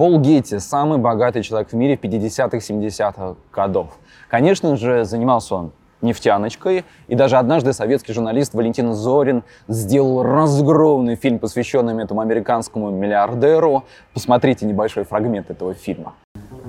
Пол 0.00 0.18
Гетти– 0.18 0.58
самый 0.60 0.96
богатый 0.96 1.42
человек 1.42 1.72
в 1.72 1.74
мире 1.74 1.94
в 1.94 2.00
50-х, 2.00 2.56
70-х 2.56 3.36
годов. 3.52 3.98
Конечно 4.30 4.74
же, 4.76 5.04
занимался 5.04 5.56
он 5.56 5.72
нефтяночкой. 6.00 6.86
И 7.08 7.14
даже 7.14 7.36
однажды 7.36 7.74
советский 7.74 8.14
журналист 8.14 8.54
Валентин 8.54 8.94
Зорин 8.94 9.42
сделал 9.68 10.22
разгромный 10.22 11.16
фильм, 11.16 11.38
посвященный 11.38 12.02
этому 12.02 12.22
американскому 12.22 12.90
миллиардеру. 12.90 13.84
Посмотрите 14.14 14.64
небольшой 14.64 15.04
фрагмент 15.04 15.50
этого 15.50 15.74
фильма. 15.74 16.14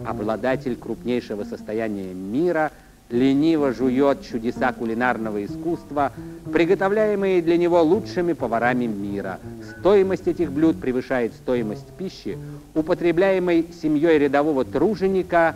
Обладатель 0.05 0.75
крупнейшего 0.75 1.45
состояния 1.45 2.13
мира 2.13 2.69
лениво 3.11 3.73
жует 3.73 4.23
чудеса 4.23 4.71
кулинарного 4.73 5.43
искусства, 5.45 6.11
приготовляемые 6.51 7.41
для 7.41 7.57
него 7.57 7.81
лучшими 7.83 8.33
поварами 8.33 8.85
мира. 8.85 9.39
Стоимость 9.79 10.27
этих 10.27 10.51
блюд 10.51 10.79
превышает 10.79 11.33
стоимость 11.33 11.87
пищи, 11.97 12.37
употребляемой 12.73 13.67
семьей 13.81 14.17
рядового 14.17 14.65
труженика 14.65 15.55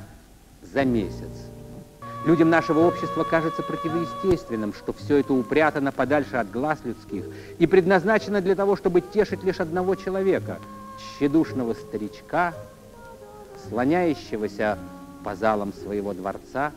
за 0.73 0.83
месяц. 0.83 1.45
Людям 2.25 2.49
нашего 2.49 2.79
общества 2.87 3.23
кажется 3.23 3.61
противоестественным, 3.61 4.73
что 4.73 4.93
все 4.93 5.17
это 5.17 5.33
упрятано 5.33 5.91
подальше 5.91 6.37
от 6.37 6.49
глаз 6.49 6.79
людских 6.83 7.23
и 7.59 7.67
предназначено 7.67 8.41
для 8.41 8.55
того, 8.55 8.75
чтобы 8.75 9.01
тешить 9.01 9.43
лишь 9.43 9.59
одного 9.59 9.93
человека, 9.93 10.57
тщедушного 10.97 11.75
старичка, 11.75 12.55
слоняющегося 13.69 14.79
по 15.23 15.35
залам 15.35 15.71
своего 15.71 16.13
дворца, 16.13 16.71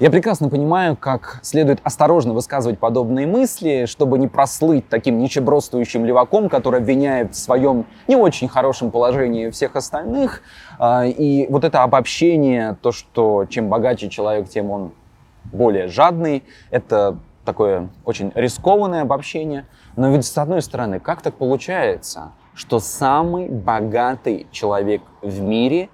я 0.00 0.10
прекрасно 0.10 0.48
понимаю, 0.48 0.96
как 0.96 1.38
следует 1.42 1.78
осторожно 1.84 2.32
высказывать 2.32 2.80
подобные 2.80 3.28
мысли, 3.28 3.84
чтобы 3.86 4.18
не 4.18 4.26
прослыть 4.26 4.88
таким 4.88 5.20
нищебродствующим 5.20 6.04
леваком, 6.04 6.48
который 6.48 6.80
обвиняет 6.80 7.36
в 7.36 7.38
своем 7.38 7.86
не 8.08 8.16
очень 8.16 8.48
хорошем 8.48 8.90
положении 8.90 9.50
всех 9.50 9.76
остальных. 9.76 10.42
А, 10.80 11.06
и 11.06 11.46
вот 11.48 11.62
это 11.62 11.84
обобщение, 11.84 12.76
то, 12.82 12.90
что 12.90 13.46
чем 13.48 13.68
богаче 13.68 14.08
человек, 14.08 14.48
тем 14.48 14.72
он 14.72 14.90
более 15.44 15.86
жадный, 15.86 16.42
это 16.72 17.16
такое 17.44 17.88
очень 18.04 18.32
рискованное 18.34 19.02
обобщение. 19.02 19.64
Но 19.94 20.10
ведь 20.10 20.26
с 20.26 20.36
одной 20.36 20.62
стороны, 20.62 20.98
как 20.98 21.22
так 21.22 21.36
получается, 21.36 22.32
что 22.52 22.80
самый 22.80 23.48
богатый 23.48 24.48
человек 24.50 25.02
в 25.22 25.40
мире 25.40 25.88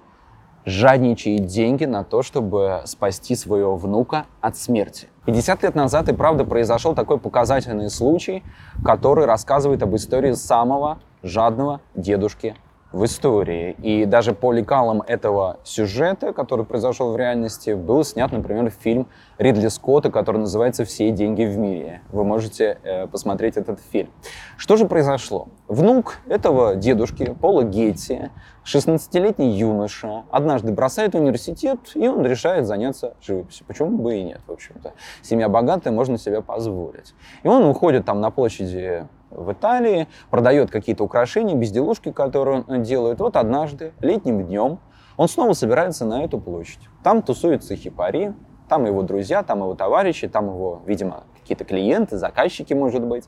жадничает 0.65 1.45
деньги 1.45 1.85
на 1.85 2.03
то, 2.03 2.21
чтобы 2.21 2.81
спасти 2.85 3.35
своего 3.35 3.75
внука 3.75 4.25
от 4.41 4.57
смерти. 4.57 5.07
50 5.25 5.63
лет 5.63 5.75
назад 5.75 6.09
и 6.09 6.13
правда 6.13 6.45
произошел 6.45 6.95
такой 6.95 7.19
показательный 7.19 7.89
случай, 7.89 8.43
который 8.83 9.25
рассказывает 9.25 9.83
об 9.83 9.95
истории 9.95 10.33
самого 10.33 10.99
жадного 11.23 11.81
дедушки 11.95 12.55
в 12.91 13.05
истории. 13.05 13.75
И 13.81 14.05
даже 14.05 14.33
по 14.33 14.51
лекалам 14.51 15.01
этого 15.01 15.57
сюжета, 15.63 16.33
который 16.33 16.65
произошел 16.65 17.13
в 17.13 17.17
реальности, 17.17 17.71
был 17.71 18.03
снят, 18.03 18.31
например, 18.31 18.69
фильм 18.69 19.07
Ридли 19.37 19.69
Скотта, 19.69 20.11
который 20.11 20.37
называется 20.37 20.83
«Все 20.83 21.11
деньги 21.11 21.43
в 21.43 21.57
мире». 21.57 22.01
Вы 22.11 22.23
можете 22.23 22.77
э, 22.83 23.07
посмотреть 23.07 23.57
этот 23.57 23.79
фильм. 23.91 24.09
Что 24.57 24.75
же 24.75 24.85
произошло? 24.85 25.47
Внук 25.67 26.17
этого 26.27 26.75
дедушки, 26.75 27.35
Пола 27.39 27.63
Гетти, 27.63 28.29
16-летний 28.65 29.57
юноша, 29.57 30.23
однажды 30.29 30.71
бросает 30.71 31.15
университет, 31.15 31.79
и 31.95 32.07
он 32.07 32.25
решает 32.25 32.67
заняться 32.67 33.15
живописью. 33.21 33.65
Почему 33.65 33.97
бы 33.97 34.17
и 34.17 34.23
нет, 34.23 34.41
в 34.45 34.51
общем-то. 34.51 34.93
Семья 35.23 35.49
богатая, 35.49 35.91
можно 35.91 36.17
себе 36.17 36.41
позволить. 36.41 37.15
И 37.43 37.47
он 37.47 37.63
уходит 37.65 38.05
там 38.05 38.21
на 38.21 38.29
площади 38.29 39.07
в 39.31 39.51
Италии, 39.51 40.07
продает 40.29 40.69
какие-то 40.69 41.03
украшения, 41.03 41.55
безделушки, 41.55 42.11
которые 42.11 42.63
он 42.67 42.83
делает. 42.83 43.19
Вот 43.19 43.35
однажды, 43.35 43.93
летним 43.99 44.45
днем, 44.45 44.79
он 45.17 45.27
снова 45.27 45.53
собирается 45.53 46.05
на 46.05 46.23
эту 46.23 46.39
площадь. 46.39 46.81
Там 47.03 47.23
тусуются 47.23 47.75
хипари, 47.75 48.33
там 48.69 48.85
его 48.85 49.01
друзья, 49.01 49.43
там 49.43 49.59
его 49.59 49.73
товарищи, 49.73 50.27
там 50.27 50.47
его, 50.47 50.81
видимо, 50.85 51.23
какие-то 51.39 51.65
клиенты, 51.65 52.17
заказчики, 52.17 52.73
может 52.73 53.03
быть. 53.03 53.25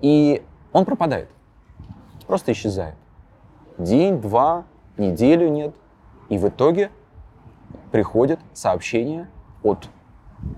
И 0.00 0.42
он 0.72 0.84
пропадает, 0.84 1.28
просто 2.26 2.52
исчезает. 2.52 2.96
День, 3.78 4.20
два, 4.20 4.64
неделю 4.96 5.48
нет. 5.48 5.74
И 6.28 6.38
в 6.38 6.48
итоге 6.48 6.90
приходит 7.90 8.38
сообщение 8.52 9.28
от 9.62 9.88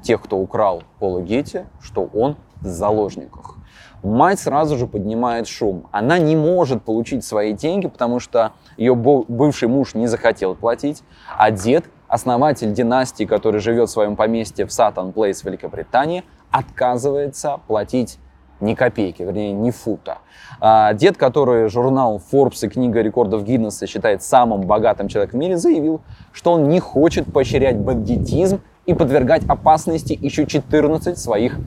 тех, 0.03 0.23
кто 0.23 0.39
украл 0.39 0.83
Пола 0.99 1.23
Гетти, 1.23 1.61
что 1.81 2.09
он 2.13 2.37
в 2.61 2.67
заложниках. 2.67 3.57
Мать 4.03 4.39
сразу 4.39 4.77
же 4.77 4.87
поднимает 4.87 5.49
шум. 5.49 5.87
Она 5.93 6.19
не 6.19 6.37
может 6.37 6.83
получить 6.83 7.25
свои 7.25 7.53
деньги, 7.53 7.89
потому 7.89 8.21
что 8.21 8.53
ее 8.77 8.95
бывший 8.95 9.69
муж 9.69 9.95
не 9.95 10.07
захотел 10.07 10.55
платить, 10.55 11.03
а 11.37 11.51
дед, 11.51 11.87
основатель 12.09 12.73
династии, 12.73 13.25
который 13.25 13.61
живет 13.61 13.89
в 13.89 13.93
своем 13.93 14.15
поместье 14.15 14.67
в 14.67 14.73
Саттон 14.73 15.13
Плейс, 15.13 15.43
Великобритании, 15.43 16.23
отказывается 16.51 17.61
платить 17.67 18.19
ни 18.61 18.75
копейки, 18.75 19.23
вернее, 19.23 19.53
ни 19.53 19.71
фута. 19.71 20.19
А 20.61 20.95
дед, 20.95 21.17
который 21.17 21.69
журнал 21.69 22.21
Forbes 22.33 22.67
и 22.67 22.69
книга 22.69 23.03
рекордов 23.03 23.45
Гиннесса 23.45 23.87
считает 23.87 24.23
самым 24.23 24.63
богатым 24.63 25.09
человеком 25.09 25.41
в 25.41 25.43
мире, 25.43 25.57
заявил, 25.57 26.01
что 26.33 26.53
он 26.53 26.69
не 26.69 26.81
хочет 26.81 27.33
поощрять 27.33 27.77
бандитизм 27.77 28.61
и 28.87 28.95
подвергать 28.95 29.45
опасности 29.47 30.19
еще 30.21 30.47
14 30.47 31.19
своих 31.19 31.59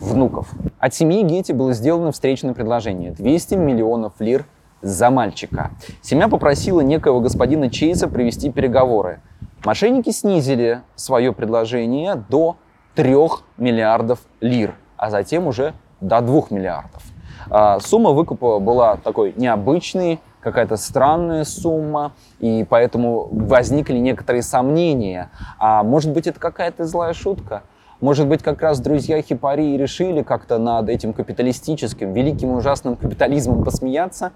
внуков. 0.00 0.52
От 0.78 0.94
семьи 0.94 1.22
Гетти 1.22 1.52
было 1.52 1.72
сделано 1.72 2.12
встречное 2.12 2.52
предложение– 2.52 3.10
200 3.12 3.54
миллионов 3.54 4.14
лир 4.18 4.44
за 4.82 5.10
мальчика. 5.10 5.70
Семья 6.02 6.28
попросила 6.28 6.80
некоего 6.80 7.20
господина 7.20 7.70
Чейза 7.70 8.08
провести 8.08 8.50
переговоры. 8.50 9.20
Мошенники 9.64 10.10
снизили 10.10 10.82
свое 10.94 11.32
предложение 11.32 12.22
до 12.28 12.56
3 12.96 13.16
миллиардов 13.56 14.20
лир, 14.40 14.74
а 14.96 15.10
затем 15.10 15.46
уже 15.46 15.72
до 16.08 16.20
2 16.20 16.42
миллиардов. 16.50 17.02
А, 17.50 17.80
сумма 17.80 18.10
выкупа 18.10 18.58
была 18.58 18.96
такой 18.96 19.32
необычной, 19.36 20.20
какая-то 20.40 20.76
странная 20.76 21.44
сумма, 21.44 22.12
и 22.38 22.66
поэтому 22.68 23.28
возникли 23.30 23.96
некоторые 23.98 24.42
сомнения. 24.42 25.30
А 25.58 25.82
может 25.82 26.12
быть, 26.12 26.26
это 26.26 26.38
какая-то 26.38 26.84
злая 26.84 27.14
шутка? 27.14 27.62
Может 28.00 28.28
быть, 28.28 28.42
как 28.42 28.60
раз 28.60 28.80
друзья 28.80 29.22
Хипари 29.22 29.78
решили 29.78 30.22
как-то 30.22 30.58
над 30.58 30.88
этим 30.90 31.14
капиталистическим, 31.14 32.12
великим 32.12 32.50
ужасным 32.50 32.96
капитализмом 32.96 33.64
посмеяться, 33.64 34.32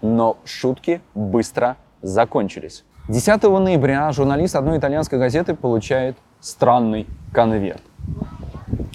но 0.00 0.38
шутки 0.44 1.02
быстро 1.14 1.76
закончились. 2.00 2.84
10 3.08 3.42
ноября 3.42 4.10
журналист 4.12 4.56
одной 4.56 4.78
итальянской 4.78 5.18
газеты 5.18 5.54
получает 5.54 6.16
странный 6.40 7.06
конверт. 7.32 7.82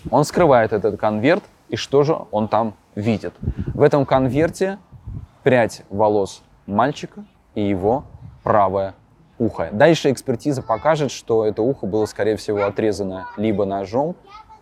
Он 0.09 0.24
скрывает 0.24 0.74
этот 0.74 0.97
конверт, 1.00 1.44
и 1.75 1.78
что 1.78 2.03
же 2.03 2.18
он 2.31 2.47
там 2.47 2.74
видит? 2.96 3.34
В 3.74 3.81
этом 3.81 4.06
конверте 4.06 4.80
прядь 5.44 5.84
волос 5.90 6.41
мальчика 6.68 7.25
и 7.53 7.68
его 7.68 8.06
правая 8.44 8.96
ухо. 9.40 9.68
Дальше 9.74 10.09
экспертиза 10.09 10.62
покажет, 10.62 11.12
что 11.12 11.46
это 11.46 11.62
ухо 11.62 11.86
было, 11.86 12.06
скорее 12.06 12.38
всего, 12.38 12.63
отрезано 12.63 13.28
либо 13.36 13.66
ножом, 13.66 14.16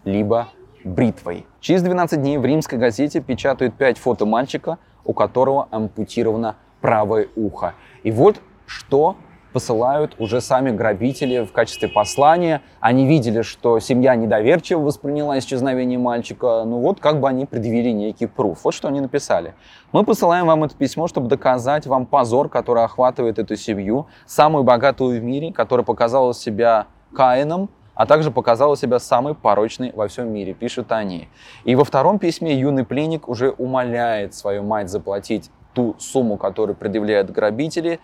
либо 0.03 0.47
бритвой. 0.83 1.45
Через 1.59 1.83
12 1.83 2.19
дней 2.19 2.39
в 2.39 2.45
римской 2.45 2.79
газете 2.79 3.21
печатают 3.21 3.75
5 3.75 3.99
фото 3.99 4.25
мальчика, 4.25 4.79
у 5.05 5.13
которого 5.13 5.67
ампутировано 5.69 6.55
правое 6.81 7.27
ухо. 7.35 7.75
И 8.01 8.09
вот 8.09 8.41
что 8.65 9.17
посылают 9.53 10.15
уже 10.19 10.41
сами 10.41 10.71
грабители 10.71 11.45
в 11.45 11.53
качестве 11.53 11.87
послания. 11.87 12.61
Они 12.81 13.07
видели, 13.07 13.43
что 13.43 13.79
семья 13.79 14.15
недоверчиво 14.15 14.81
восприняла 14.81 15.39
исчезновение 15.39 15.99
мальчика. 15.99 16.63
Ну 16.65 16.79
вот 16.79 16.99
как 16.99 17.21
бы 17.21 17.29
они 17.29 17.45
предъявили 17.45 17.91
некий 17.91 18.25
пруф. 18.25 18.63
Вот 18.63 18.73
что 18.73 18.89
они 18.89 18.99
написали. 18.99 19.53
Мы 19.93 20.03
посылаем 20.03 20.47
вам 20.47 20.63
это 20.63 20.75
письмо, 20.75 21.07
чтобы 21.07 21.29
доказать 21.29 21.85
вам 21.85 22.05
позор, 22.05 22.49
который 22.49 22.83
охватывает 22.83 23.39
эту 23.39 23.55
семью, 23.55 24.07
самую 24.25 24.63
богатую 24.63 25.21
в 25.21 25.23
мире, 25.23 25.53
которая 25.53 25.85
показала 25.85 26.33
себя 26.33 26.87
Каином, 27.15 27.69
а 27.95 28.05
также 28.05 28.31
показала 28.31 28.75
себя 28.75 28.99
самой 28.99 29.35
порочной 29.35 29.91
во 29.93 30.07
всем 30.07 30.33
мире, 30.33 30.53
пишут 30.53 30.91
они. 30.91 31.29
И 31.63 31.75
во 31.75 31.83
втором 31.83 32.17
письме 32.17 32.57
юный 32.59 32.85
пленник 32.85 33.29
уже 33.29 33.51
умоляет 33.51 34.33
свою 34.33 34.63
мать 34.63 34.89
заплатить 34.89 35.51
ту 35.73 35.95
сумму, 35.99 36.37
которую 36.37 36.75
предъявляют 36.75 37.31
грабители, 37.31 37.99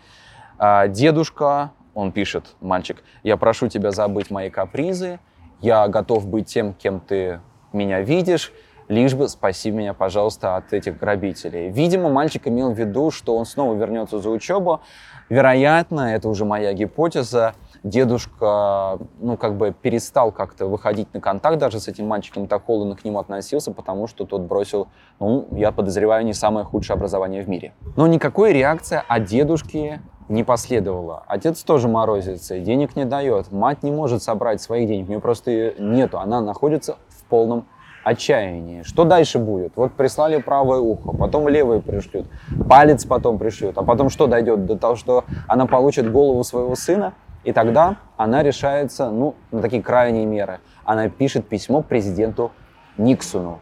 а 0.60 0.88
дедушка, 0.88 1.72
он 1.94 2.12
пишет, 2.12 2.56
мальчик, 2.60 3.04
я 3.24 3.38
прошу 3.38 3.70
тебя 3.70 3.92
забыть 3.92 4.30
мои 4.30 4.50
капризы, 4.50 5.20
я 5.62 5.88
готов 5.88 6.28
быть 6.28 6.48
тем, 6.48 6.74
кем 6.74 7.00
ты 7.00 7.40
меня 7.74 8.02
видишь, 8.02 8.54
лишь 8.90 9.14
бы 9.14 9.30
спаси 9.30 9.72
меня, 9.72 9.94
пожалуйста, 9.94 10.58
от 10.58 10.74
этих 10.74 10.98
грабителей. 11.00 11.70
Видимо, 11.70 12.10
мальчик 12.10 12.48
имел 12.48 12.72
в 12.72 12.78
виду, 12.78 13.12
что 13.12 13.38
он 13.38 13.46
снова 13.46 13.74
вернется 13.76 14.20
за 14.20 14.30
учебу. 14.30 14.82
Вероятно, 15.30 16.16
это 16.16 16.28
уже 16.28 16.44
моя 16.44 16.74
гипотеза, 16.74 17.54
дедушка, 17.84 18.98
ну, 19.20 19.38
как 19.38 19.58
бы 19.58 19.74
перестал 19.80 20.32
как-то 20.32 20.66
выходить 20.66 21.14
на 21.14 21.22
контакт 21.22 21.60
даже 21.60 21.80
с 21.80 21.88
этим 21.88 22.08
мальчиком, 22.08 22.48
так 22.48 22.66
холодно 22.66 22.96
к 22.96 23.06
нему 23.06 23.20
относился, 23.20 23.72
потому 23.72 24.08
что 24.08 24.26
тот 24.26 24.42
бросил, 24.42 24.88
ну, 25.20 25.48
я 25.52 25.72
подозреваю, 25.72 26.26
не 26.26 26.34
самое 26.34 26.66
худшее 26.66 26.96
образование 26.96 27.44
в 27.44 27.48
мире. 27.48 27.74
Но 27.96 28.08
никакой 28.08 28.54
реакции 28.54 29.02
от 29.08 29.26
дедушки 29.26 30.02
не 30.30 30.44
последовало. 30.44 31.24
Отец 31.28 31.64
тоже 31.64 31.88
морозится, 31.88 32.60
денег 32.60 32.96
не 32.96 33.06
дает. 33.06 33.52
Мать 33.52 33.84
не 33.84 33.92
может 33.92 34.24
собрать 34.24 34.62
своих 34.62 34.88
денег, 34.88 35.08
у 35.08 35.10
нее 35.10 35.20
просто 35.20 35.74
нету. 35.80 36.20
Она 36.20 36.40
находится 36.40 36.98
в 37.10 37.24
полном 37.26 37.66
отчаянии. 38.04 38.84
Что 38.84 39.04
дальше 39.04 39.40
будет? 39.40 39.74
Вот 39.76 39.94
прислали 39.94 40.38
правое 40.38 40.80
ухо, 40.80 41.12
потом 41.18 41.48
левое 41.48 41.81
пришлют, 41.81 42.28
палец 42.68 43.06
потом 43.06 43.38
пришлют, 43.38 43.78
а 43.78 43.84
потом 43.84 44.10
что 44.10 44.28
дойдет 44.28 44.66
до 44.66 44.78
того, 44.78 44.96
что 44.96 45.26
она 45.48 45.66
получит 45.66 46.12
голову 46.12 46.44
своего 46.44 46.76
сына, 46.76 47.14
и 47.44 47.52
тогда 47.52 47.98
она 48.18 48.44
решается 48.44 49.10
ну, 49.10 49.36
на 49.52 49.62
такие 49.62 49.81
крайние 49.81 50.26
меры. 50.26 50.60
Она 50.84 51.10
пишет 51.10 51.48
письмо 51.48 51.81
президенту 51.81 52.52
Никсону, 52.98 53.60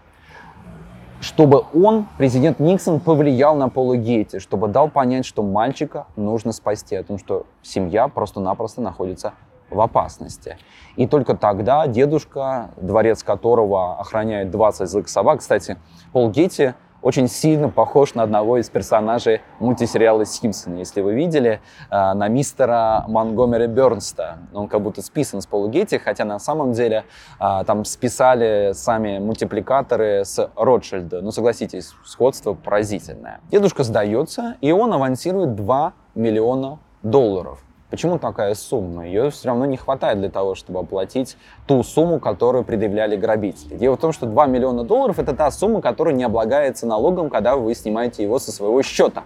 чтобы 1.20 1.64
он, 1.74 2.08
президент 2.18 2.60
Никсон, 2.60 3.00
повлиял 3.00 3.56
на 3.56 3.70
Пола 3.70 3.98
Гейти, 3.98 4.40
чтобы 4.40 4.68
дал 4.68 4.90
понять, 4.90 5.26
что 5.26 5.44
мальчика 5.44 6.06
нужно 6.16 6.52
спасти, 6.52 6.96
о 6.96 7.04
том, 7.04 7.18
что 7.18 7.46
семья 7.62 8.08
просто-напросто 8.08 8.82
находится 8.82 9.34
в 9.70 9.82
опасности. 9.82 10.58
И 10.96 11.08
только 11.08 11.36
тогда 11.36 11.88
дедушка, 11.88 12.72
дворец 12.78 13.24
которого 13.24 14.00
охраняет 14.00 14.50
20 14.52 14.90
злых 14.90 15.10
собак, 15.10 15.40
кстати, 15.40 15.78
Пол 16.14 16.30
Гетти 16.30 16.74
очень 17.02 17.28
сильно 17.28 17.70
похож 17.70 18.16
на 18.16 18.24
одного 18.24 18.58
из 18.58 18.70
персонажей 18.70 19.42
мультисериала 19.60 20.26
«Симпсоны». 20.26 20.78
Если 20.78 21.02
вы 21.02 21.14
видели, 21.14 21.62
э, 21.90 22.14
на 22.14 22.28
мистера 22.28 23.06
Монгомери 23.08 23.68
Бернста. 23.68 24.40
Он 24.54 24.68
как 24.68 24.82
будто 24.82 25.02
списан 25.02 25.42
с 25.42 25.46
Пола 25.46 25.70
Гетти, 25.70 25.98
хотя 25.98 26.26
на 26.26 26.40
самом 26.40 26.74
деле 26.74 27.06
э, 27.40 27.64
там 27.66 27.86
списали 27.86 28.72
сами 28.74 29.20
мультипликаторы 29.20 30.26
с 30.26 30.50
Ротшильда. 30.56 31.22
Ну, 31.22 31.32
согласитесь, 31.32 31.94
сходство 32.06 32.54
поразительное. 32.54 33.40
Дедушка 33.52 33.84
сдается, 33.84 34.56
и 34.62 34.72
он 34.72 34.94
авансирует 34.94 35.56
2 35.56 35.94
миллиона 36.16 36.80
долларов. 37.04 37.60
Почему 37.90 38.20
такая 38.20 38.54
сумма? 38.54 39.08
Ее 39.08 39.30
все 39.30 39.48
равно 39.48 39.66
не 39.66 39.78
хватает 39.78 40.20
для 40.20 40.30
того, 40.30 40.56
чтобы 40.56 40.80
оплатить 40.80 41.38
ту 41.68 41.84
сумму, 41.84 42.20
которую 42.20 42.66
предъявляли 42.66 43.16
грабители. 43.16 43.76
Дело 43.78 43.96
в 43.96 44.00
том, 44.00 44.12
что 44.12 44.26
2 44.26 44.46
миллиона 44.48 44.84
долларов– 44.84 45.20
это 45.20 45.34
та 45.34 45.50
сумма, 45.52 45.82
которая 45.82 46.14
не 46.14 46.26
облагается 46.26 46.86
налогом, 46.86 47.30
когда 47.30 47.56
вы 47.56 47.74
снимаете 47.76 48.24
его 48.24 48.40
со 48.40 48.52
своего 48.52 48.82
счета. 48.84 49.24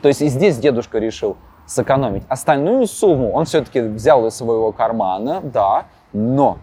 То 0.00 0.08
есть 0.08 0.22
и 0.22 0.28
здесь 0.28 0.56
дедушка 0.56 0.98
решил 0.98 1.36
сэкономить. 1.66 2.22
Остальную 2.28 2.86
сумму 2.86 3.32
он 3.32 3.44
все-таки 3.44 3.80
взял 3.80 4.26
из 4.26 4.34
своего 4.34 4.72
кармана, 4.72 5.42
да, 5.42 5.84
но 6.14 6.58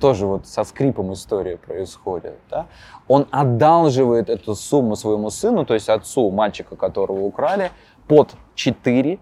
тоже 0.00 0.26
вот 0.26 0.46
со 0.46 0.64
скрипом 0.64 1.14
история 1.14 1.56
происходит, 1.56 2.34
да, 2.50 2.66
он 3.08 3.26
одалживает 3.30 4.28
эту 4.28 4.54
сумму 4.54 4.96
своему 4.96 5.30
сыну, 5.30 5.64
то 5.64 5.72
есть 5.72 5.88
отцу 5.88 6.30
мальчика, 6.30 6.76
которого 6.76 7.22
украли, 7.22 7.70
под 8.06 8.34
4% 8.54 9.18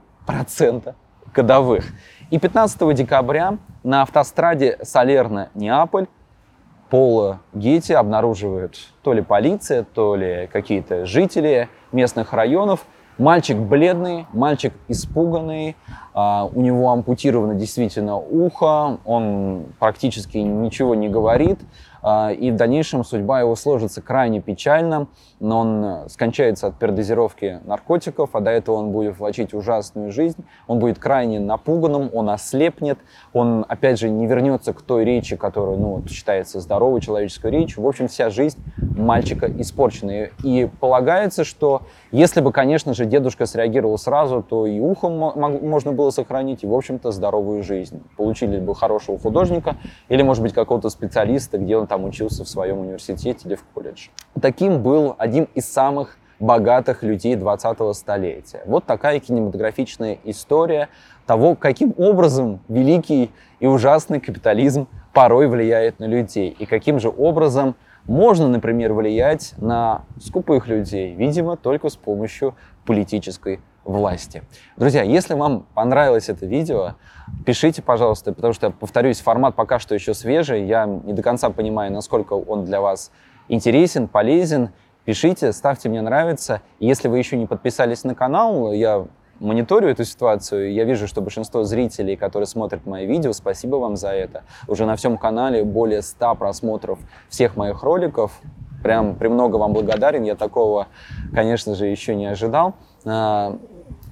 годовых. 1.39 1.85
И 2.31 2.39
15 2.39 2.95
декабря 2.95 3.59
на 3.85 4.03
автостраде 4.03 4.77
Салерно-Неаполь 4.83 6.09
Пола 6.91 7.41
Гетти 7.55 7.93
обнаруживают 7.93 8.77
то 9.03 9.13
ли 9.13 9.23
полиция, 9.23 9.85
то 9.85 10.17
ли 10.17 10.49
какие-то 10.53 11.07
жители 11.07 11.69
местных 11.93 12.33
районов. 12.33 12.81
Мальчик 13.19 13.57
бледный, 13.57 14.27
мальчик 14.33 14.73
испуганный, 14.89 15.77
а, 16.15 16.49
у 16.53 16.61
него 16.61 16.91
ампутировано 16.91 17.55
действительно 17.55 18.17
ухо, 18.17 18.99
он 19.05 19.67
практически 19.79 20.39
ничего 20.39 20.95
не 20.95 21.09
говорит, 21.09 21.59
и 22.03 22.51
в 22.51 22.57
дальнейшем 22.57 23.05
судьба 23.05 23.41
его 23.41 23.57
сложится 23.57 24.01
крайне 24.03 24.41
печально, 24.41 25.09
но 25.41 25.61
он 25.61 25.85
э, 25.85 26.09
скончается 26.09 26.69
от 26.69 26.77
передозировки 26.77 27.61
наркотиков, 27.65 28.31
а 28.33 28.41
до 28.41 28.51
этого 28.51 28.77
он 28.77 28.91
будет 28.91 29.19
влачить 29.19 29.55
ужасную 29.55 30.11
жизнь, 30.13 30.45
он 30.67 30.79
будет 30.79 30.99
крайне 30.99 31.41
напуганным, 31.41 32.11
он 32.13 32.31
ослепнет, 32.31 32.99
он, 33.33 33.65
опять 33.69 33.99
же, 33.99 34.09
не 34.09 34.27
вернется 34.27 34.73
к 34.73 34.83
той 34.83 35.05
речи, 35.05 35.37
которая, 35.37 35.77
ну, 35.77 36.03
считается 36.09 36.61
здоровой 36.61 37.01
человеческой 37.01 37.51
речью. 37.51 37.83
В 37.83 37.87
общем, 37.87 38.09
вся 38.09 38.31
жизнь 38.31 38.59
мальчика 38.77 39.51
испорчена. 39.61 40.29
И 40.43 40.69
полагается, 40.81 41.45
что 41.45 41.83
если 42.11 42.41
бы, 42.41 42.53
конечно 42.53 42.95
же, 42.95 43.05
дедушка 43.05 43.47
среагировал 43.47 43.99
сразу, 43.99 44.43
то 44.43 44.67
и 44.67 44.81
ухо 44.81 45.09
можно 45.09 45.93
было 45.93 46.11
сохранить, 46.11 46.65
и, 46.65 46.67
в 46.67 46.75
общем-то, 46.75 47.13
здоровую 47.13 47.63
жизнь. 47.63 48.03
Получили 48.17 48.59
бы 48.59 48.75
хорошего 48.75 49.19
художника 49.19 49.77
или, 50.09 50.23
может 50.23 50.43
быть, 50.43 50.53
какого-то 50.53 50.91
специалиста, 50.91 51.59
где 51.59 51.77
он 51.77 51.87
там 51.89 52.05
учился 52.05 52.45
в 52.45 52.49
своем 52.49 52.79
университете 52.79 53.49
или 53.49 53.55
в 53.55 53.65
колледже. 53.75 54.11
Таким 54.41 54.83
был 54.83 55.15
один 55.19 55.49
из 55.55 55.67
самых 55.67 56.19
богатых 56.39 57.03
людей 57.03 57.35
20-го 57.35 57.93
столетия. 57.93 58.63
Вот 58.67 58.85
такая 58.85 59.19
кинематографичная 59.19 60.19
история 60.25 60.89
того, 61.27 61.57
каким 61.57 61.95
образом 61.97 62.61
великий 62.69 63.31
и 63.61 63.67
ужасный 63.67 64.21
капитализм 64.21 64.87
порой 65.13 65.49
влияет 65.49 65.99
на 65.99 66.05
людей, 66.05 66.55
и 66.57 66.65
каким 66.65 67.01
же 67.01 67.09
образом 67.09 67.75
можно, 68.07 68.49
например, 68.49 68.95
влиять 68.95 69.55
на 69.59 70.05
скупых 70.21 70.69
людей, 70.69 71.15
видимо, 71.15 71.57
только 71.57 71.89
с 71.89 71.97
помощью 71.97 72.55
политической 72.87 73.61
власти. 73.89 74.43
Друзья, 74.77 75.03
если 75.03 75.35
вам 75.35 75.67
понравилось 75.75 76.29
это 76.29 76.47
видео, 76.47 76.95
пишите, 77.47 77.83
пожалуйста, 77.83 78.33
потому 78.33 78.53
что, 78.53 78.71
повторюсь, 78.71 79.21
формат 79.21 79.55
пока 79.55 79.79
что 79.79 79.95
еще 79.95 80.15
свежий, 80.15 80.67
я 80.67 80.87
не 80.87 81.13
до 81.13 81.23
конца 81.23 81.51
понимаю, 81.51 81.93
насколько 81.93 82.35
он 82.35 82.65
для 82.65 82.81
вас 82.81 83.11
интересен, 83.49 84.07
полезен. 84.07 84.71
Пишите, 85.05 85.53
ставьте 85.53 85.89
мне 85.89 86.03
нравится. 86.03 86.61
Если 86.81 87.09
вы 87.09 87.17
еще 87.17 87.39
не 87.39 87.47
подписались 87.47 88.05
на 88.05 88.15
канал, 88.15 88.73
я 88.73 89.07
мониторю 89.41 89.89
эту 89.89 90.05
ситуацию, 90.05 90.75
я 90.75 90.85
вижу, 90.85 91.07
что 91.07 91.23
большинство 91.23 91.65
зрителей, 91.65 92.15
которые 92.15 92.47
смотрят 92.47 92.85
мои 92.85 93.07
видео, 93.07 93.33
спасибо 93.33 93.77
вам 93.77 93.97
за 93.97 94.11
это. 94.11 94.43
Уже 94.67 94.85
на 94.85 94.97
всем 94.97 95.17
канале 95.17 95.65
более 95.65 96.03
100 96.03 96.35
просмотров 96.35 96.99
всех 97.31 97.57
моих 97.57 97.83
роликов. 97.83 98.39
Прям 98.83 99.17
премного 99.17 99.57
вам 99.57 99.73
благодарен. 99.73 100.25
Я 100.25 100.37
такого, 100.37 100.89
конечно 101.35 101.75
же, 101.75 101.87
еще 101.87 102.15
не 102.15 102.27
ожидал. 102.27 102.75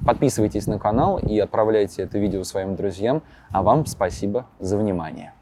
Подписывайтесь 0.07 0.69
на 0.69 0.79
канал 0.79 1.19
и 1.19 1.37
отправляйте 1.41 2.03
это 2.03 2.19
видео 2.19 2.45
своим 2.45 2.77
друзьям. 2.77 3.23
А 3.51 3.63
вам 3.63 3.87
спасибо 3.87 4.47
за 4.61 4.79
внимание. 4.79 5.33